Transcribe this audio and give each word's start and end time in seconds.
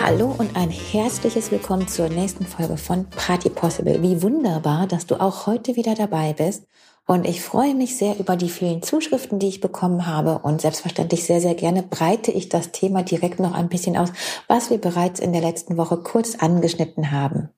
Hallo 0.00 0.32
und 0.38 0.56
ein 0.56 0.70
herzliches 0.70 1.50
Willkommen 1.50 1.88
zur 1.88 2.08
nächsten 2.08 2.46
Folge 2.46 2.76
von 2.76 3.06
Party 3.10 3.50
Possible. 3.50 4.00
Wie 4.00 4.22
wunderbar, 4.22 4.86
dass 4.86 5.06
du 5.06 5.20
auch 5.20 5.46
heute 5.46 5.74
wieder 5.74 5.94
dabei 5.94 6.32
bist. 6.32 6.64
Und 7.06 7.26
ich 7.26 7.42
freue 7.42 7.74
mich 7.74 7.96
sehr 7.96 8.18
über 8.18 8.36
die 8.36 8.48
vielen 8.48 8.82
Zuschriften, 8.82 9.38
die 9.38 9.48
ich 9.48 9.60
bekommen 9.60 10.06
habe. 10.06 10.38
Und 10.38 10.60
selbstverständlich 10.60 11.24
sehr, 11.24 11.40
sehr 11.40 11.54
gerne 11.54 11.82
breite 11.82 12.30
ich 12.30 12.48
das 12.48 12.70
Thema 12.70 13.02
direkt 13.02 13.40
noch 13.40 13.54
ein 13.54 13.68
bisschen 13.68 13.96
aus, 13.96 14.10
was 14.46 14.70
wir 14.70 14.78
bereits 14.78 15.18
in 15.18 15.32
der 15.32 15.42
letzten 15.42 15.76
Woche 15.76 15.96
kurz 15.96 16.36
angeschnitten 16.36 17.10
haben. 17.10 17.48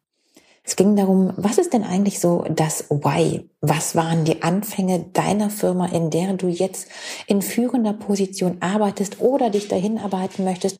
Es 0.64 0.76
ging 0.76 0.96
darum, 0.96 1.32
was 1.36 1.58
ist 1.58 1.72
denn 1.72 1.84
eigentlich 1.84 2.20
so 2.20 2.44
das 2.48 2.90
Why? 2.90 3.48
Was 3.60 3.96
waren 3.96 4.24
die 4.24 4.42
Anfänge 4.42 5.06
deiner 5.12 5.50
Firma, 5.50 5.86
in 5.86 6.10
der 6.10 6.34
du 6.34 6.48
jetzt 6.48 6.88
in 7.26 7.42
führender 7.42 7.92
Position 7.92 8.58
arbeitest 8.60 9.20
oder 9.20 9.50
dich 9.50 9.68
dahin 9.68 9.98
arbeiten 9.98 10.44
möchtest? 10.44 10.78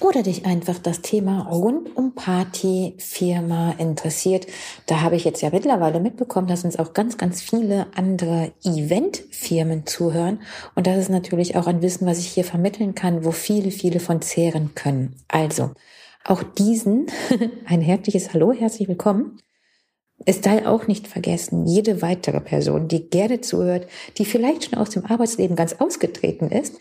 Oder 0.00 0.22
dich 0.22 0.46
einfach 0.46 0.78
das 0.78 1.00
Thema 1.00 1.48
rund 1.48 1.96
um 1.96 2.14
Party, 2.14 2.94
Firma 2.98 3.72
interessiert. 3.78 4.46
Da 4.86 5.00
habe 5.00 5.16
ich 5.16 5.24
jetzt 5.24 5.42
ja 5.42 5.50
mittlerweile 5.50 5.98
mitbekommen, 5.98 6.46
dass 6.46 6.64
uns 6.64 6.78
auch 6.78 6.92
ganz, 6.92 7.18
ganz 7.18 7.42
viele 7.42 7.88
andere 7.96 8.52
Eventfirmen 8.62 9.86
zuhören. 9.86 10.40
Und 10.76 10.86
das 10.86 10.98
ist 10.98 11.10
natürlich 11.10 11.56
auch 11.56 11.66
ein 11.66 11.82
Wissen, 11.82 12.06
was 12.06 12.20
ich 12.20 12.28
hier 12.28 12.44
vermitteln 12.44 12.94
kann, 12.94 13.24
wo 13.24 13.32
viele, 13.32 13.72
viele 13.72 13.98
von 13.98 14.22
zehren 14.22 14.74
können. 14.76 15.16
Also, 15.26 15.72
auch 16.24 16.44
diesen 16.44 17.06
ein 17.66 17.80
herzliches 17.80 18.32
Hallo, 18.32 18.52
herzlich 18.52 18.86
willkommen. 18.86 19.40
Es 20.24 20.42
sei 20.42 20.66
auch 20.66 20.86
nicht 20.86 21.08
vergessen, 21.08 21.66
jede 21.66 22.02
weitere 22.02 22.40
Person, 22.40 22.86
die 22.86 23.08
gerne 23.08 23.40
zuhört, 23.40 23.88
die 24.18 24.24
vielleicht 24.24 24.64
schon 24.64 24.78
aus 24.78 24.90
dem 24.90 25.06
Arbeitsleben 25.06 25.56
ganz 25.56 25.74
ausgetreten 25.74 26.50
ist, 26.50 26.78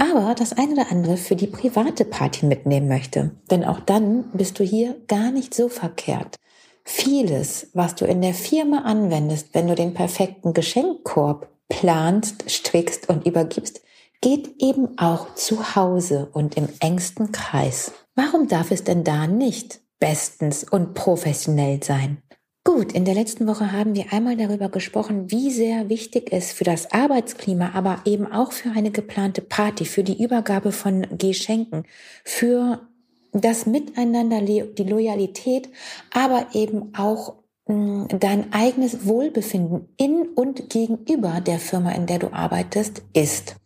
aber 0.00 0.34
das 0.34 0.54
eine 0.54 0.72
oder 0.72 0.90
andere 0.90 1.16
für 1.16 1.36
die 1.36 1.46
private 1.46 2.04
Party 2.04 2.46
mitnehmen 2.46 2.88
möchte. 2.88 3.32
Denn 3.50 3.64
auch 3.64 3.80
dann 3.80 4.24
bist 4.32 4.58
du 4.58 4.64
hier 4.64 4.96
gar 5.06 5.30
nicht 5.30 5.54
so 5.54 5.68
verkehrt. 5.68 6.36
Vieles, 6.84 7.68
was 7.74 7.94
du 7.94 8.06
in 8.06 8.22
der 8.22 8.34
Firma 8.34 8.78
anwendest, 8.82 9.48
wenn 9.52 9.68
du 9.68 9.74
den 9.74 9.92
perfekten 9.92 10.54
Geschenkkorb 10.54 11.48
planst, 11.68 12.50
strickst 12.50 13.08
und 13.10 13.26
übergibst, 13.26 13.82
geht 14.22 14.60
eben 14.60 14.98
auch 14.98 15.34
zu 15.34 15.76
Hause 15.76 16.30
und 16.32 16.56
im 16.56 16.68
engsten 16.80 17.30
Kreis. 17.30 17.92
Warum 18.14 18.48
darf 18.48 18.70
es 18.70 18.84
denn 18.84 19.04
da 19.04 19.26
nicht 19.26 19.80
bestens 19.98 20.64
und 20.64 20.94
professionell 20.94 21.82
sein? 21.82 22.22
Gut, 22.62 22.92
in 22.92 23.06
der 23.06 23.14
letzten 23.14 23.46
Woche 23.46 23.72
haben 23.72 23.94
wir 23.94 24.12
einmal 24.12 24.36
darüber 24.36 24.68
gesprochen, 24.68 25.30
wie 25.30 25.50
sehr 25.50 25.88
wichtig 25.88 26.30
es 26.30 26.52
für 26.52 26.64
das 26.64 26.92
Arbeitsklima, 26.92 27.70
aber 27.72 28.02
eben 28.04 28.30
auch 28.30 28.52
für 28.52 28.70
eine 28.70 28.90
geplante 28.90 29.40
Party, 29.40 29.86
für 29.86 30.04
die 30.04 30.22
Übergabe 30.22 30.70
von 30.70 31.06
Geschenken, 31.16 31.84
für 32.22 32.86
das 33.32 33.64
Miteinander, 33.64 34.42
die 34.42 34.84
Loyalität, 34.84 35.70
aber 36.12 36.48
eben 36.52 36.92
auch 36.94 37.36
hm, 37.66 38.08
dein 38.18 38.52
eigenes 38.52 39.06
Wohlbefinden 39.06 39.88
in 39.96 40.28
und 40.34 40.68
gegenüber 40.68 41.40
der 41.40 41.60
Firma, 41.60 41.92
in 41.92 42.06
der 42.06 42.18
du 42.18 42.30
arbeitest, 42.30 43.02
ist. 43.14 43.56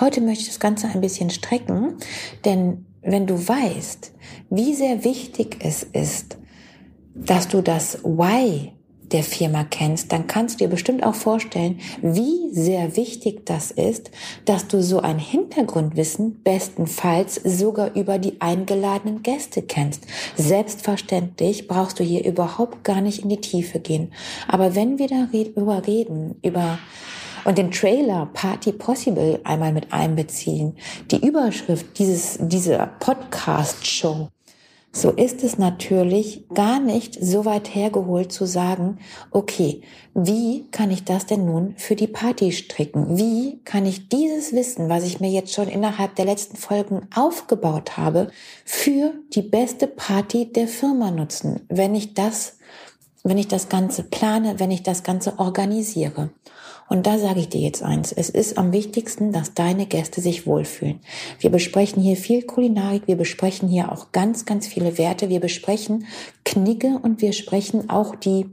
Heute 0.00 0.20
möchte 0.20 0.42
ich 0.42 0.48
das 0.48 0.60
Ganze 0.60 0.88
ein 0.88 1.00
bisschen 1.00 1.30
strecken, 1.30 1.98
denn 2.44 2.86
wenn 3.00 3.28
du 3.28 3.46
weißt, 3.46 4.12
wie 4.50 4.74
sehr 4.74 5.04
wichtig 5.04 5.58
es 5.60 5.84
ist, 5.84 6.36
dass 7.14 7.48
du 7.48 7.62
das 7.62 8.02
Why 8.02 8.72
der 9.12 9.22
Firma 9.22 9.64
kennst, 9.64 10.12
dann 10.12 10.26
kannst 10.26 10.60
du 10.60 10.64
dir 10.64 10.70
bestimmt 10.70 11.04
auch 11.04 11.14
vorstellen, 11.14 11.78
wie 12.02 12.50
sehr 12.52 12.96
wichtig 12.96 13.46
das 13.46 13.70
ist, 13.70 14.10
dass 14.44 14.66
du 14.66 14.82
so 14.82 15.00
ein 15.00 15.18
Hintergrundwissen 15.18 16.42
bestenfalls 16.42 17.36
sogar 17.44 17.94
über 17.94 18.18
die 18.18 18.40
eingeladenen 18.40 19.22
Gäste 19.22 19.62
kennst. 19.62 20.06
Selbstverständlich 20.36 21.68
brauchst 21.68 22.00
du 22.00 22.04
hier 22.04 22.24
überhaupt 22.24 22.82
gar 22.82 23.00
nicht 23.00 23.22
in 23.22 23.28
die 23.28 23.40
Tiefe 23.40 23.78
gehen. 23.78 24.12
Aber 24.48 24.74
wenn 24.74 24.98
wir 24.98 25.08
darüber 25.08 25.86
reden, 25.86 26.36
über 26.42 26.78
und 27.44 27.58
den 27.58 27.70
Trailer 27.70 28.30
Party 28.32 28.72
Possible 28.72 29.38
einmal 29.44 29.72
mit 29.72 29.92
einbeziehen, 29.92 30.76
die 31.10 31.24
Überschrift 31.24 31.98
dieses, 31.98 32.38
dieser 32.40 32.86
Podcast-Show, 32.86 34.28
so 34.96 35.10
ist 35.10 35.42
es 35.42 35.58
natürlich 35.58 36.48
gar 36.54 36.78
nicht 36.78 37.18
so 37.20 37.44
weit 37.44 37.74
hergeholt 37.74 38.30
zu 38.30 38.46
sagen, 38.46 38.98
okay, 39.32 39.82
wie 40.14 40.70
kann 40.70 40.92
ich 40.92 41.04
das 41.04 41.26
denn 41.26 41.44
nun 41.44 41.74
für 41.76 41.96
die 41.96 42.06
Party 42.06 42.52
stricken? 42.52 43.18
Wie 43.18 43.60
kann 43.64 43.86
ich 43.86 44.08
dieses 44.08 44.52
Wissen, 44.52 44.88
was 44.88 45.02
ich 45.02 45.18
mir 45.18 45.30
jetzt 45.30 45.52
schon 45.52 45.66
innerhalb 45.66 46.14
der 46.14 46.26
letzten 46.26 46.56
Folgen 46.56 47.08
aufgebaut 47.12 47.96
habe, 47.96 48.30
für 48.64 49.14
die 49.34 49.42
beste 49.42 49.88
Party 49.88 50.52
der 50.52 50.68
Firma 50.68 51.10
nutzen, 51.10 51.66
wenn 51.68 51.96
ich 51.96 52.14
das, 52.14 52.58
wenn 53.24 53.36
ich 53.36 53.48
das 53.48 53.68
Ganze 53.68 54.04
plane, 54.04 54.60
wenn 54.60 54.70
ich 54.70 54.84
das 54.84 55.02
Ganze 55.02 55.40
organisiere? 55.40 56.30
Und 56.88 57.06
da 57.06 57.18
sage 57.18 57.40
ich 57.40 57.48
dir 57.48 57.60
jetzt 57.60 57.82
eins. 57.82 58.12
Es 58.12 58.28
ist 58.30 58.58
am 58.58 58.72
wichtigsten, 58.72 59.32
dass 59.32 59.54
deine 59.54 59.86
Gäste 59.86 60.20
sich 60.20 60.46
wohlfühlen. 60.46 61.00
Wir 61.38 61.50
besprechen 61.50 62.02
hier 62.02 62.16
viel 62.16 62.42
Kulinarik, 62.42 63.06
wir 63.06 63.16
besprechen 63.16 63.68
hier 63.68 63.90
auch 63.90 64.12
ganz, 64.12 64.44
ganz 64.44 64.66
viele 64.66 64.98
Werte, 64.98 65.28
wir 65.28 65.40
besprechen 65.40 66.06
Knicke 66.44 66.98
und 67.02 67.22
wir 67.22 67.32
sprechen 67.32 67.90
auch 67.90 68.14
die 68.14 68.46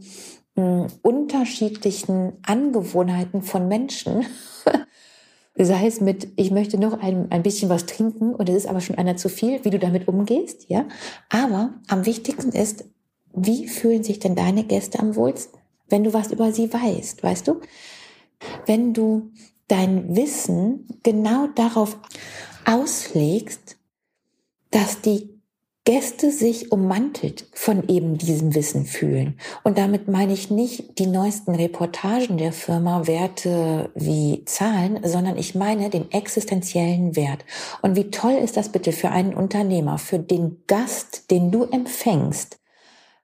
mh, 0.55 0.63
hm, 0.63 0.87
unterschiedlichen 1.01 2.33
Angewohnheiten 2.43 3.41
von 3.41 3.67
Menschen. 3.67 4.25
sei 5.57 5.85
es 5.85 6.01
mit, 6.01 6.29
ich 6.37 6.51
möchte 6.51 6.77
noch 6.77 6.99
ein, 7.01 7.31
ein 7.31 7.43
bisschen 7.43 7.69
was 7.69 7.85
trinken 7.85 8.33
und 8.33 8.49
es 8.49 8.55
ist 8.55 8.67
aber 8.67 8.81
schon 8.81 8.97
einer 8.97 9.17
zu 9.17 9.29
viel, 9.29 9.63
wie 9.63 9.69
du 9.69 9.79
damit 9.79 10.07
umgehst, 10.07 10.69
ja. 10.69 10.85
Aber 11.29 11.73
am 11.87 12.05
wichtigsten 12.05 12.51
ist, 12.51 12.85
wie 13.33 13.67
fühlen 13.67 14.03
sich 14.03 14.19
denn 14.19 14.35
deine 14.35 14.63
Gäste 14.63 14.99
am 14.99 15.15
wohlsten, 15.15 15.59
wenn 15.89 16.03
du 16.03 16.13
was 16.13 16.31
über 16.31 16.51
sie 16.51 16.71
weißt, 16.71 17.23
weißt 17.23 17.47
du? 17.47 17.61
Wenn 18.65 18.93
du 18.93 19.31
dein 19.67 20.15
Wissen 20.15 20.87
genau 21.03 21.47
darauf 21.55 21.97
auslegst, 22.65 23.77
dass 24.69 25.01
die 25.01 25.41
Gäste 25.83 26.29
sich 26.29 26.71
ummantelt 26.71 27.47
von 27.53 27.89
eben 27.89 28.15
diesem 28.15 28.53
Wissen 28.53 28.85
fühlen. 28.85 29.39
Und 29.63 29.79
damit 29.79 30.07
meine 30.07 30.31
ich 30.31 30.51
nicht 30.51 30.99
die 30.99 31.07
neuesten 31.07 31.55
Reportagen 31.55 32.37
der 32.37 32.53
Firma, 32.53 33.07
Werte 33.07 33.89
wie 33.95 34.45
Zahlen, 34.45 34.99
sondern 35.03 35.39
ich 35.39 35.55
meine 35.55 35.89
den 35.89 36.11
existenziellen 36.11 37.15
Wert. 37.15 37.45
Und 37.81 37.95
wie 37.95 38.11
toll 38.11 38.33
ist 38.33 38.57
das 38.57 38.69
bitte 38.69 38.91
für 38.91 39.09
einen 39.09 39.33
Unternehmer, 39.33 39.97
für 39.97 40.19
den 40.19 40.61
Gast, 40.67 41.31
den 41.31 41.49
du 41.49 41.63
empfängst, 41.63 42.60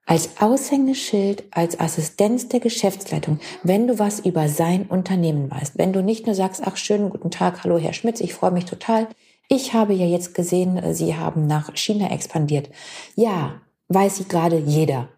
als 0.07 0.41
Aushängeschild, 0.41 1.43
als 1.51 1.79
Assistenz 1.79 2.47
der 2.47 2.61
Geschäftsleitung, 2.61 3.39
wenn 3.61 3.87
du 3.87 3.99
was 3.99 4.21
über 4.21 4.47
sein 4.47 4.85
Unternehmen 4.87 5.51
weißt. 5.51 5.77
Wenn 5.77 5.93
du 5.93 6.01
nicht 6.01 6.25
nur 6.25 6.33
sagst, 6.33 6.63
ach 6.65 6.77
schönen 6.77 7.09
guten 7.09 7.29
Tag, 7.29 7.63
hallo 7.63 7.77
Herr 7.77 7.93
Schmitz, 7.93 8.21
ich 8.21 8.33
freue 8.33 8.51
mich 8.51 8.65
total. 8.65 9.07
Ich 9.49 9.73
habe 9.73 9.93
ja 9.93 10.05
jetzt 10.05 10.33
gesehen, 10.33 10.93
Sie 10.93 11.15
haben 11.15 11.45
nach 11.45 11.75
China 11.75 12.09
expandiert. 12.09 12.69
Ja, 13.15 13.61
weiß 13.89 14.17
sie 14.17 14.27
gerade 14.27 14.57
jeder. 14.57 15.09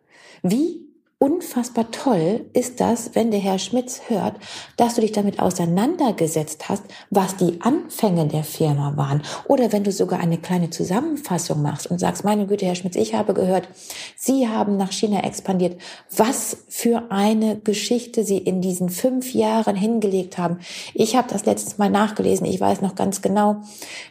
Wie 0.42 0.89
unfassbar 1.20 1.92
toll 1.92 2.46
ist 2.54 2.80
das, 2.80 3.14
wenn 3.14 3.30
der 3.30 3.42
Herr 3.42 3.60
Schmitz 3.60 4.04
hört, 4.08 4.38
dass 4.78 4.96
du 4.96 5.02
dich 5.02 5.12
damit 5.12 5.42
auseinandergesetzt 5.42 6.70
hast, 6.70 6.84
was 7.10 7.36
die 7.36 7.60
Anfänge 7.60 8.26
der 8.28 8.46
Firma 8.46 8.96
waren. 8.96 9.22
Oder 9.46 9.74
wenn 9.74 9.84
du 9.84 9.92
sogar 9.92 10.22
eine 10.22 10.38
kleine 10.38 10.70
Zusammenfassung 10.70 11.62
machst 11.62 11.88
und 11.88 12.00
sagst, 12.00 12.24
meine 12.24 12.48
Güte, 12.48 12.66
Herr 12.66 12.76
Schmitz, 12.76 12.96
ich 12.96 13.16
habe 13.16 13.34
gehört, 13.34 13.68
Sie 14.16 14.48
haben 14.48 14.78
nach 14.78 14.94
China 14.94 15.22
expandiert. 15.26 15.82
Was 16.16 16.64
für 16.70 17.12
eine 17.12 17.60
Geschichte 17.60 18.24
Sie 18.24 18.38
in 18.38 18.62
diesen 18.62 18.90
fünf 18.90 19.34
Jahren 19.34 19.76
hingelegt 19.76 20.38
haben. 20.38 20.60
Ich 20.94 21.18
habe 21.18 21.28
das 21.30 21.46
letztes 21.46 21.78
Mal 21.78 21.90
nachgelesen. 21.90 22.46
Ich 22.46 22.62
weiß 22.62 22.82
noch 22.82 22.96
ganz 22.96 23.22
genau, 23.22 23.58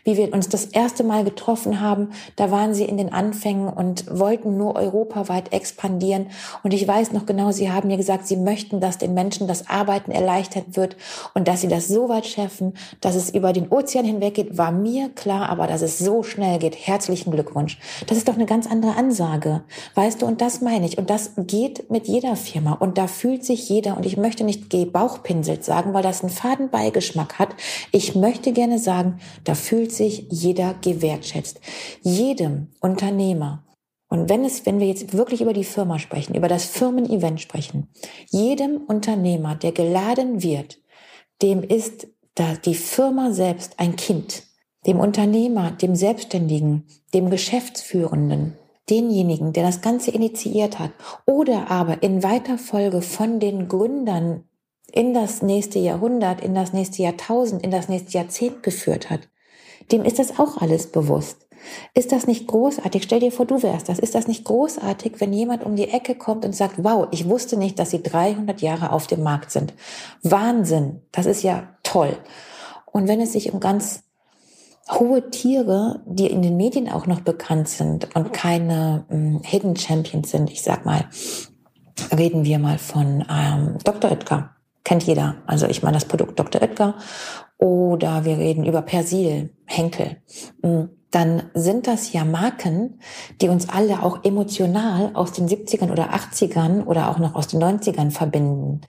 wie 0.05 0.19
wir 0.19 0.35
uns 0.35 0.51
das 0.51 0.67
erste 0.67 1.05
Mal 1.05 1.25
getroffen 1.25 1.81
haben. 1.81 2.11
Da 2.37 2.51
waren 2.51 2.75
Sie 2.75 2.85
in 2.85 2.99
den 2.99 3.15
Anfängen 3.15 3.71
und 3.71 4.05
wollten 4.11 4.59
nur 4.59 4.77
europaweit 4.77 5.55
expandieren. 5.55 6.27
Und 6.63 6.75
ich 6.75 6.87
weiß, 6.87 6.98
weiß 6.99 7.13
noch 7.13 7.27
genau, 7.27 7.53
Sie 7.53 7.71
haben 7.71 7.87
mir 7.87 7.97
gesagt, 7.97 8.27
Sie 8.27 8.37
möchten, 8.37 8.81
dass 8.81 8.99
den 8.99 9.15
Menschen 9.15 9.47
das 9.47 9.69
Arbeiten 9.69 10.11
erleichtert 10.11 10.77
wird 10.77 10.97
und 11.33 11.47
dass 11.47 11.61
Sie 11.61 11.69
das 11.69 11.87
so 11.87 12.09
weit 12.09 12.27
schaffen, 12.27 12.75
dass 13.01 13.15
es 13.15 13.31
über 13.31 13.53
den 13.53 13.69
Ozean 13.69 14.05
hinweg 14.05 14.35
geht, 14.35 14.59
war 14.59 14.73
mir 14.73 15.09
klar, 15.11 15.49
aber 15.49 15.69
dass 15.69 15.81
es 15.81 15.99
so 15.99 16.25
schnell 16.25 16.59
geht. 16.59 16.75
Herzlichen 16.75 17.31
Glückwunsch. 17.31 17.79
Das 18.09 18.19
ist 18.19 18.27
doch 18.27 18.35
eine 18.35 18.47
ganz 18.47 18.67
andere 18.67 18.97
Ansage. 18.97 19.63
Weißt 19.95 20.23
du, 20.23 20.27
und 20.27 20.41
das 20.41 20.61
meine 20.61 20.87
ich. 20.87 20.99
Und 20.99 21.09
das 21.09 21.35
geht 21.37 21.89
mit 21.89 22.09
jeder 22.09 22.35
Firma. 22.35 22.73
Und 22.73 22.99
da 22.99 23.07
fühlt 23.07 23.45
sich 23.45 23.69
jeder, 23.69 23.97
und 23.97 24.05
ich 24.05 24.17
möchte 24.17 24.43
nicht 24.43 24.69
Bauchpinselt 24.93 25.65
sagen, 25.65 25.95
weil 25.95 26.03
das 26.03 26.23
einen 26.23 26.31
faden 26.31 26.69
Beigeschmack 26.71 27.39
hat. 27.39 27.51
Ich 27.93 28.17
möchte 28.17 28.53
gerne 28.53 28.81
sagen, 28.81 29.21
da 29.45 29.55
fühlt 29.55 29.93
sich 29.93 30.27
jeder 30.31 30.75
gewertschätzt. 30.83 31.61
Jedem 32.03 32.69
Unternehmer, 32.81 33.63
und 34.09 34.29
wenn 34.29 34.45
es, 34.45 34.65
wenn 34.67 34.81
wir 34.81 34.87
jetzt 34.87 35.13
wirklich 35.13 35.41
über 35.41 35.53
die 35.53 35.65
Firma 35.65 35.99
sprechen, 35.99 36.35
über 36.35 36.49
das 36.49 36.65
Firmen-Event 36.65 37.41
sprechen, 37.41 37.89
jedem 38.31 38.79
Unternehmer, 38.79 39.55
der 39.55 39.73
geladen 39.73 40.43
wird, 40.43 40.79
dem 41.43 41.63
ist 41.63 42.09
die 42.65 42.75
Firma 42.75 43.33
selbst 43.33 43.79
ein 43.79 43.97
Kind. 43.97 44.45
dem 44.87 45.01
Unternehmer, 45.01 45.73
dem 45.73 45.95
Selbstständigen, 45.95 46.87
dem 47.13 47.31
Geschäftsführenden, 47.31 48.57
denjenigen, 48.89 49.53
der 49.53 49.65
das 49.65 49.83
Ganze 49.83 50.11
initiiert 50.11 50.79
hat, 50.79 50.93
oder 51.27 51.71
aber 51.71 52.03
in 52.03 52.23
weiter 52.23 52.59
Folge 52.59 53.03
von 53.03 53.41
den 53.41 53.69
Gründern 53.69 54.45
in 54.91 55.13
das 55.13 55.43
nächste 55.43 55.79
Jahrhundert, 55.79 56.41
in 56.41 56.55
das 56.55 56.73
nächste 56.73 57.03
Jahrtausend, 57.03 57.63
in 57.63 57.71
das 57.71 57.89
nächste 57.89 58.13
Jahrzehnt 58.13 58.63
geführt 58.63 59.11
hat, 59.11 59.29
dem 59.93 60.05
ist 60.05 60.19
das 60.19 60.39
auch 60.39 60.59
alles 60.59 60.87
bewusst. 60.91 61.48
Ist 61.95 62.13
das 62.13 62.27
nicht 62.27 62.47
großartig? 62.47 63.03
Stell 63.03 63.21
dir 63.21 63.33
vor, 63.33 63.47
du 63.47 63.63
wärst 63.63 63.89
das. 63.89 63.99
Ist 63.99 64.15
das 64.15 64.29
nicht 64.29 64.45
großartig, 64.45 65.15
wenn 65.19 65.33
jemand 65.33 65.65
um 65.65 65.77
die 65.77 65.89
Ecke 65.89 66.15
kommt 66.15 66.45
und 66.45 66.55
sagt, 66.55 66.83
wow, 66.83 67.09
ich 67.11 67.29
wusste 67.29 67.57
nicht, 67.57 67.79
dass 67.79 67.91
sie 67.91 68.03
300 68.03 68.61
Jahre 68.61 68.93
auf 68.93 69.07
dem 69.07 69.23
Markt 69.23 69.51
sind. 69.51 69.75
Wahnsinn. 70.23 71.03
Das 71.13 71.27
ist 71.27 71.43
ja 71.43 71.69
toll. 71.83 72.17
Und 72.87 73.09
wenn 73.09 73.21
es 73.21 73.33
sich 73.33 73.53
um 73.53 73.61
ganz 73.61 74.05
hohe 74.91 75.31
Tiere, 75.31 76.03
die 76.07 76.27
in 76.27 76.43
den 76.43 76.57
Medien 76.57 76.89
auch 76.89 77.07
noch 77.07 77.21
bekannt 77.21 77.69
sind 77.69 78.15
und 78.15 78.33
keine 78.33 79.05
ähm, 79.11 79.41
Hidden 79.45 79.77
Champions 79.77 80.31
sind, 80.31 80.51
ich 80.51 80.63
sag 80.63 80.87
mal, 80.87 81.05
reden 82.17 82.45
wir 82.45 82.59
mal 82.59 82.79
von 82.79 83.25
ähm, 83.31 83.79
Dr. 83.85 84.11
Oetker. 84.11 84.55
Kennt 84.89 85.03
jeder. 85.03 85.35
Also 85.45 85.67
ich 85.67 85.83
meine 85.83 85.99
das 85.99 86.07
Produkt 86.07 86.41
Dr. 86.41 86.63
Oetker. 86.63 86.95
Oder 87.59 88.25
wir 88.25 88.39
reden 88.39 88.65
über 88.65 88.81
Persil, 88.81 89.51
Henkel. 89.67 90.17
Mm, 90.63 90.85
dann 91.11 91.43
sind 91.53 91.87
das 91.87 92.15
ja 92.15 92.25
Marken, 92.25 92.99
die 93.43 93.51
uns 93.51 93.69
alle 93.69 94.03
auch 94.03 94.25
emotional 94.25 95.11
aus 95.13 95.33
den 95.33 95.47
70ern 95.47 95.93
oder 95.93 96.15
80ern 96.15 96.87
oder 96.87 97.11
auch 97.11 97.19
noch 97.19 97.35
aus 97.35 97.49
den 97.49 97.63
90ern 97.63 98.13
verbinden 98.13 98.81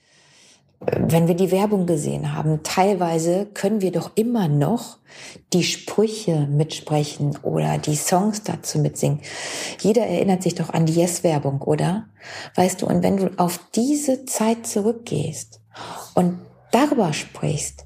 wenn 0.79 1.27
wir 1.27 1.35
die 1.35 1.51
Werbung 1.51 1.85
gesehen 1.85 2.33
haben, 2.33 2.61
teilweise 2.63 3.47
können 3.53 3.81
wir 3.81 3.91
doch 3.91 4.11
immer 4.15 4.47
noch 4.47 4.99
die 5.51 5.63
Sprüche 5.63 6.47
mitsprechen 6.49 7.37
oder 7.43 7.77
die 7.77 7.97
Songs 7.97 8.43
dazu 8.43 8.79
mitsingen. 8.79 9.19
Jeder 9.81 10.03
erinnert 10.05 10.41
sich 10.41 10.55
doch 10.55 10.69
an 10.69 10.85
die 10.85 10.93
Yes-Werbung, 10.93 11.61
oder? 11.63 12.05
Weißt 12.55 12.81
du, 12.81 12.85
und 12.85 13.03
wenn 13.03 13.17
du 13.17 13.31
auf 13.37 13.59
diese 13.75 14.23
Zeit 14.23 14.65
zurückgehst 14.65 15.58
und 16.15 16.39
darüber 16.71 17.13
sprichst, 17.13 17.85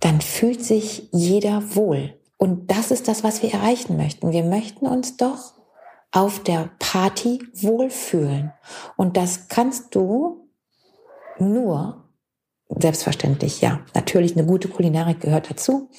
dann 0.00 0.20
fühlt 0.20 0.64
sich 0.64 1.08
jeder 1.12 1.74
wohl. 1.74 2.18
Und 2.36 2.70
das 2.70 2.90
ist 2.90 3.08
das, 3.08 3.22
was 3.22 3.42
wir 3.42 3.52
erreichen 3.52 3.96
möchten. 3.96 4.32
Wir 4.32 4.44
möchten 4.44 4.86
uns 4.86 5.16
doch 5.16 5.54
auf 6.10 6.42
der 6.42 6.70
Party 6.78 7.40
wohlfühlen. 7.54 8.52
Und 8.96 9.16
das 9.16 9.48
kannst 9.48 9.94
du 9.94 10.48
nur, 11.38 12.02
Selbstverständlich, 12.78 13.60
ja. 13.60 13.80
Natürlich, 13.94 14.36
eine 14.36 14.46
gute 14.46 14.68
Kulinarik 14.68 15.20
gehört 15.20 15.50
dazu. 15.50 15.90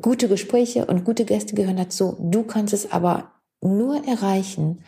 Gute 0.00 0.28
Gespräche 0.28 0.86
und 0.86 1.04
gute 1.04 1.24
Gäste 1.24 1.54
gehören 1.54 1.76
dazu. 1.76 2.16
Du 2.20 2.44
kannst 2.44 2.72
es 2.72 2.92
aber 2.92 3.32
nur 3.60 4.06
erreichen, 4.06 4.84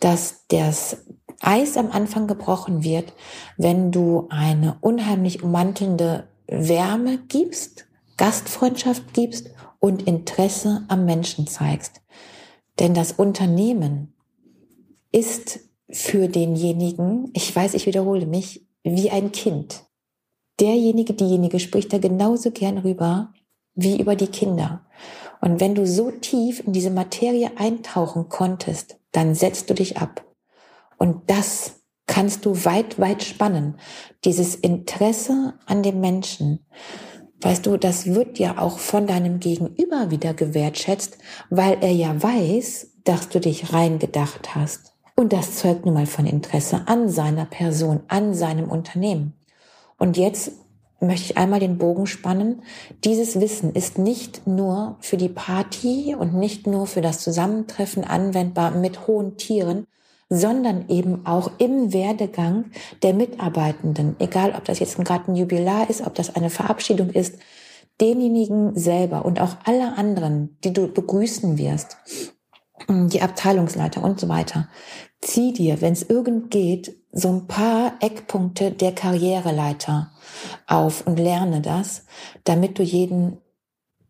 dass 0.00 0.46
das 0.48 0.98
Eis 1.46 1.76
am 1.76 1.90
Anfang 1.90 2.26
gebrochen 2.26 2.84
wird, 2.84 3.12
wenn 3.56 3.92
du 3.92 4.26
eine 4.30 4.76
unheimlich 4.80 5.42
ummantelnde 5.42 6.28
Wärme 6.46 7.18
gibst, 7.28 7.86
Gastfreundschaft 8.16 9.12
gibst 9.12 9.50
und 9.80 10.06
Interesse 10.06 10.84
am 10.88 11.04
Menschen 11.04 11.46
zeigst. 11.46 12.00
Denn 12.78 12.94
das 12.94 13.12
Unternehmen 13.12 14.14
ist 15.12 15.60
für 15.90 16.28
denjenigen, 16.28 17.30
ich 17.34 17.54
weiß, 17.54 17.74
ich 17.74 17.86
wiederhole 17.86 18.26
mich, 18.26 18.66
wie 18.82 19.10
ein 19.10 19.32
Kind 19.32 19.84
derjenige, 20.60 21.14
diejenige 21.14 21.60
spricht 21.60 21.92
da 21.92 21.98
genauso 21.98 22.50
gern 22.50 22.78
rüber 22.78 23.32
wie 23.74 24.00
über 24.00 24.16
die 24.16 24.28
Kinder. 24.28 24.86
Und 25.40 25.60
wenn 25.60 25.74
du 25.74 25.86
so 25.86 26.10
tief 26.10 26.64
in 26.64 26.72
diese 26.72 26.90
Materie 26.90 27.50
eintauchen 27.56 28.28
konntest, 28.28 28.96
dann 29.12 29.34
setzt 29.34 29.68
du 29.68 29.74
dich 29.74 29.98
ab. 29.98 30.23
Und 31.04 31.28
das 31.28 31.82
kannst 32.06 32.46
du 32.46 32.64
weit, 32.64 32.98
weit 32.98 33.22
spannen. 33.22 33.74
Dieses 34.24 34.54
Interesse 34.54 35.52
an 35.66 35.82
dem 35.82 36.00
Menschen. 36.00 36.64
Weißt 37.42 37.66
du, 37.66 37.76
das 37.76 38.06
wird 38.06 38.38
ja 38.38 38.56
auch 38.56 38.78
von 38.78 39.06
deinem 39.06 39.38
Gegenüber 39.38 40.10
wieder 40.10 40.32
gewertschätzt, 40.32 41.18
weil 41.50 41.76
er 41.82 41.92
ja 41.92 42.22
weiß, 42.22 43.02
dass 43.04 43.28
du 43.28 43.38
dich 43.38 43.74
reingedacht 43.74 44.54
hast. 44.54 44.94
Und 45.14 45.34
das 45.34 45.56
zeugt 45.56 45.84
nun 45.84 45.92
mal 45.92 46.06
von 46.06 46.24
Interesse 46.24 46.84
an 46.86 47.10
seiner 47.10 47.44
Person, 47.44 48.00
an 48.08 48.32
seinem 48.32 48.70
Unternehmen. 48.70 49.34
Und 49.98 50.16
jetzt 50.16 50.52
möchte 51.00 51.32
ich 51.32 51.36
einmal 51.36 51.60
den 51.60 51.76
Bogen 51.76 52.06
spannen. 52.06 52.62
Dieses 53.04 53.38
Wissen 53.38 53.74
ist 53.74 53.98
nicht 53.98 54.46
nur 54.46 54.96
für 55.00 55.18
die 55.18 55.28
Party 55.28 56.16
und 56.18 56.32
nicht 56.32 56.66
nur 56.66 56.86
für 56.86 57.02
das 57.02 57.20
Zusammentreffen 57.20 58.04
anwendbar 58.04 58.70
mit 58.70 59.06
hohen 59.06 59.36
Tieren, 59.36 59.86
sondern 60.34 60.88
eben 60.88 61.26
auch 61.26 61.50
im 61.58 61.92
Werdegang 61.92 62.66
der 63.02 63.14
Mitarbeitenden. 63.14 64.16
Egal, 64.18 64.54
ob 64.56 64.64
das 64.64 64.78
jetzt 64.78 64.98
ein 64.98 65.36
Jubilar 65.36 65.88
ist, 65.88 66.06
ob 66.06 66.14
das 66.14 66.34
eine 66.34 66.50
Verabschiedung 66.50 67.10
ist, 67.10 67.38
denjenigen 68.00 68.76
selber 68.76 69.24
und 69.24 69.40
auch 69.40 69.56
alle 69.64 69.96
anderen, 69.96 70.58
die 70.64 70.72
du 70.72 70.88
begrüßen 70.88 71.58
wirst, 71.58 71.96
die 72.88 73.22
Abteilungsleiter 73.22 74.02
und 74.02 74.18
so 74.18 74.28
weiter. 74.28 74.68
Zieh 75.20 75.52
dir, 75.52 75.80
wenn 75.80 75.92
es 75.92 76.02
irgend 76.02 76.50
geht, 76.50 76.96
so 77.12 77.28
ein 77.28 77.46
paar 77.46 77.94
Eckpunkte 78.00 78.72
der 78.72 78.92
Karriereleiter 78.92 80.10
auf 80.66 81.06
und 81.06 81.18
lerne 81.18 81.60
das, 81.60 82.04
damit 82.42 82.78
du 82.78 82.82
jeden 82.82 83.38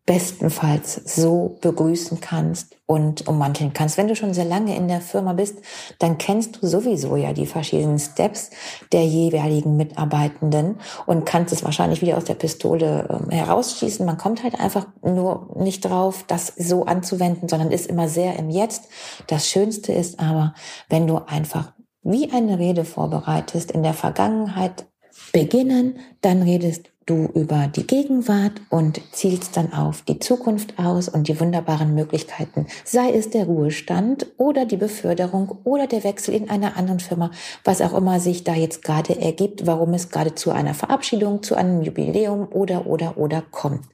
bestenfalls 0.05 1.01
so 1.03 1.57
begrüßen 1.61 2.19
kannst 2.19 2.77
und 2.85 3.27
ummanteln 3.27 3.73
kannst. 3.73 3.97
Wenn 3.97 4.07
du 4.07 4.15
schon 4.15 4.35
sehr 4.35 4.45
lange 4.45 4.75
in 4.75 4.87
der 4.87 5.01
Firma 5.01 5.33
bist, 5.33 5.57
dann 5.97 6.19
kennst 6.19 6.61
du 6.61 6.67
sowieso 6.67 7.15
ja 7.15 7.33
die 7.33 7.47
verschiedenen 7.47 7.97
Steps 7.97 8.51
der 8.91 9.03
jeweiligen 9.03 9.77
Mitarbeitenden 9.77 10.77
und 11.07 11.25
kannst 11.25 11.53
es 11.53 11.63
wahrscheinlich 11.63 12.03
wieder 12.03 12.17
aus 12.17 12.25
der 12.25 12.35
Pistole 12.35 13.07
ähm, 13.09 13.31
herausschießen. 13.31 14.05
Man 14.05 14.19
kommt 14.19 14.43
halt 14.43 14.59
einfach 14.59 14.85
nur 15.01 15.49
nicht 15.55 15.83
drauf, 15.83 16.23
das 16.27 16.53
so 16.55 16.85
anzuwenden, 16.85 17.49
sondern 17.49 17.71
ist 17.71 17.87
immer 17.87 18.07
sehr 18.07 18.37
im 18.37 18.51
Jetzt. 18.51 18.83
Das 19.25 19.49
Schönste 19.49 19.91
ist 19.91 20.19
aber, 20.19 20.53
wenn 20.87 21.07
du 21.07 21.17
einfach 21.25 21.73
wie 22.03 22.31
eine 22.31 22.59
Rede 22.59 22.85
vorbereitest, 22.85 23.71
in 23.71 23.81
der 23.81 23.95
Vergangenheit 23.95 24.85
beginnen, 25.33 25.97
dann 26.21 26.43
redest 26.43 26.91
du 27.05 27.25
über 27.35 27.67
die 27.67 27.85
Gegenwart 27.85 28.53
und 28.69 28.99
zielst 29.11 29.55
dann 29.57 29.73
auf 29.73 30.01
die 30.01 30.19
Zukunft 30.19 30.79
aus 30.79 31.07
und 31.07 31.27
die 31.27 31.39
wunderbaren 31.39 31.93
Möglichkeiten, 31.93 32.65
sei 32.83 33.11
es 33.11 33.29
der 33.29 33.45
Ruhestand 33.45 34.25
oder 34.37 34.65
die 34.65 34.77
Beförderung 34.77 35.59
oder 35.63 35.85
der 35.85 36.03
Wechsel 36.03 36.33
in 36.33 36.49
einer 36.49 36.77
anderen 36.77 36.99
Firma, 36.99 37.29
was 37.63 37.81
auch 37.81 37.93
immer 37.93 38.19
sich 38.19 38.43
da 38.43 38.55
jetzt 38.55 38.83
gerade 38.83 39.19
ergibt, 39.19 39.67
warum 39.67 39.93
es 39.93 40.09
gerade 40.09 40.33
zu 40.33 40.51
einer 40.51 40.73
Verabschiedung, 40.73 41.43
zu 41.43 41.55
einem 41.55 41.83
Jubiläum 41.83 42.47
oder 42.51 42.87
oder 42.87 43.17
oder 43.17 43.43
kommt. 43.51 43.85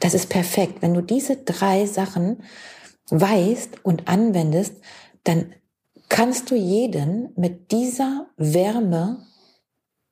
Das 0.00 0.12
ist 0.12 0.28
perfekt. 0.28 0.82
Wenn 0.82 0.94
du 0.94 1.00
diese 1.00 1.36
drei 1.36 1.86
Sachen 1.86 2.42
weißt 3.10 3.84
und 3.84 4.08
anwendest, 4.08 4.74
dann 5.24 5.52
kannst 6.10 6.50
du 6.50 6.54
jeden 6.54 7.30
mit 7.36 7.72
dieser 7.72 8.26
Wärme 8.36 9.26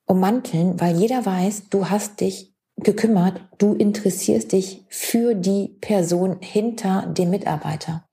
ummanteln, 0.07 0.81
weil 0.81 0.97
jeder 0.97 1.27
weiß, 1.27 1.69
du 1.71 1.91
hast 1.91 2.21
dich 2.21 2.55
gekümmert, 2.77 3.41
du 3.59 3.75
interessierst 3.75 4.53
dich 4.53 4.85
für 4.89 5.35
die 5.35 5.77
Person 5.81 6.37
hinter 6.41 7.07
dem 7.07 7.31
Mitarbeiter, 7.31 8.05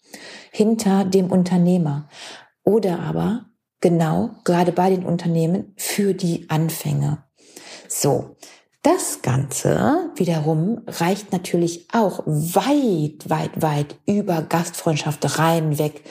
hinter 0.52 1.06
dem 1.06 1.32
Unternehmer 1.32 2.08
oder 2.64 3.00
aber 3.00 3.46
genau 3.82 4.32
gerade 4.44 4.72
bei 4.72 4.90
den 4.90 5.06
Unternehmen 5.06 5.74
für 5.78 6.14
die 6.14 6.50
Anfänge. 6.50 7.24
So. 7.88 8.36
Das 8.86 9.22
Ganze 9.22 10.12
wiederum 10.18 10.82
reicht 10.88 11.32
natürlich 11.32 11.88
auch 11.94 12.22
weit, 12.26 13.30
weit, 13.30 13.62
weit 13.62 13.96
über 14.06 14.42
Gastfreundschaft 14.42 15.40
rein 15.40 15.78
weg 15.78 16.04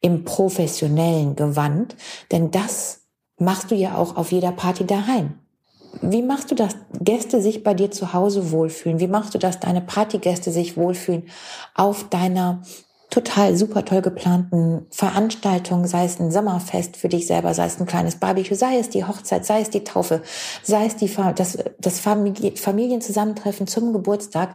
im 0.00 0.22
professionellen 0.22 1.34
Gewand, 1.34 1.96
denn 2.30 2.52
das 2.52 2.99
machst 3.40 3.70
du 3.70 3.74
ja 3.74 3.96
auch 3.96 4.16
auf 4.16 4.30
jeder 4.30 4.52
Party 4.52 4.86
daheim. 4.86 5.34
Wie 6.02 6.22
machst 6.22 6.50
du 6.50 6.54
das, 6.54 6.76
Gäste 7.00 7.42
sich 7.42 7.64
bei 7.64 7.74
dir 7.74 7.90
zu 7.90 8.12
Hause 8.12 8.52
wohlfühlen? 8.52 9.00
Wie 9.00 9.08
machst 9.08 9.34
du 9.34 9.38
das, 9.38 9.58
deine 9.58 9.80
Partygäste 9.80 10.52
sich 10.52 10.76
wohlfühlen 10.76 11.24
auf 11.74 12.08
deiner 12.08 12.62
total 13.10 13.56
super 13.56 13.84
toll 13.84 14.02
geplanten 14.02 14.86
Veranstaltung, 14.90 15.86
sei 15.86 16.04
es 16.04 16.20
ein 16.20 16.30
Sommerfest 16.30 16.96
für 16.96 17.08
dich 17.08 17.26
selber, 17.26 17.52
sei 17.54 17.66
es 17.66 17.80
ein 17.80 17.86
kleines 17.86 18.16
Barbecue, 18.16 18.54
sei 18.54 18.78
es 18.78 18.88
die 18.88 19.04
Hochzeit, 19.04 19.44
sei 19.44 19.62
es 19.62 19.70
die 19.70 19.82
Taufe, 19.82 20.22
sei 20.62 20.86
es 20.86 20.94
die, 20.94 21.10
das, 21.34 21.58
das 21.78 21.98
Familienzusammentreffen 21.98 23.66
zum 23.66 23.92
Geburtstag. 23.92 24.54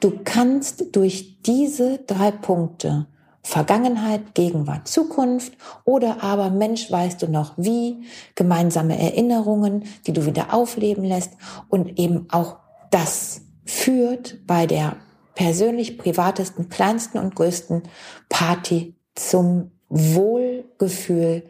Du 0.00 0.18
kannst 0.24 0.96
durch 0.96 1.42
diese 1.42 1.98
drei 1.98 2.32
Punkte 2.32 3.06
Vergangenheit, 3.42 4.34
Gegenwart, 4.34 4.86
Zukunft 4.86 5.52
oder 5.84 6.22
aber 6.22 6.50
Mensch, 6.50 6.90
weißt 6.90 7.20
du 7.22 7.28
noch 7.28 7.54
wie, 7.56 8.04
gemeinsame 8.34 8.98
Erinnerungen, 8.98 9.84
die 10.06 10.12
du 10.12 10.26
wieder 10.26 10.54
aufleben 10.54 11.04
lässt 11.04 11.32
und 11.68 11.98
eben 11.98 12.26
auch 12.30 12.58
das 12.90 13.42
führt 13.64 14.46
bei 14.46 14.66
der 14.66 14.96
persönlich 15.34 15.98
privatesten, 15.98 16.68
kleinsten 16.68 17.18
und 17.18 17.34
größten 17.34 17.82
Party 18.28 18.94
zum 19.14 19.72
Wohlgefühl 19.88 21.44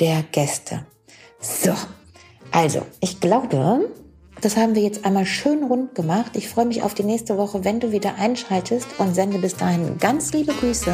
der 0.00 0.22
Gäste. 0.32 0.86
So, 1.40 1.74
also, 2.50 2.82
ich 3.00 3.20
glaube, 3.20 3.90
das 4.44 4.56
haben 4.58 4.74
wir 4.74 4.82
jetzt 4.82 5.06
einmal 5.06 5.24
schön 5.24 5.64
rund 5.64 5.94
gemacht. 5.94 6.32
Ich 6.34 6.48
freue 6.48 6.66
mich 6.66 6.82
auf 6.82 6.92
die 6.92 7.02
nächste 7.02 7.38
Woche, 7.38 7.64
wenn 7.64 7.80
du 7.80 7.92
wieder 7.92 8.16
einschaltest 8.16 8.88
und 8.98 9.14
sende 9.14 9.38
bis 9.38 9.56
dahin 9.56 9.96
ganz 9.98 10.32
liebe 10.32 10.52
Grüße. 10.52 10.92